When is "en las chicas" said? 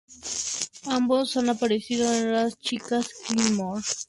2.11-3.07